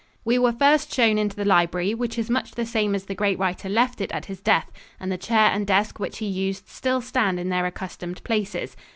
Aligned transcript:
We 0.25 0.39
were 0.39 0.51
first 0.51 0.91
shown 0.91 1.19
into 1.19 1.35
the 1.35 1.45
library, 1.45 1.93
which 1.93 2.17
is 2.17 2.27
much 2.27 2.53
the 2.53 2.65
same 2.65 2.95
as 2.95 3.05
the 3.05 3.13
great 3.13 3.37
writer 3.37 3.69
left 3.69 4.01
it 4.01 4.11
at 4.11 4.25
his 4.25 4.39
death, 4.41 4.71
and 4.99 5.11
the 5.11 5.15
chair 5.19 5.51
and 5.53 5.67
desk 5.67 5.99
which 5.99 6.17
he 6.17 6.25
used 6.25 6.67
still 6.67 7.01
stand 7.01 7.39
in 7.39 7.49
their 7.49 7.67
accustomed 7.67 8.23
places. 8.23 8.75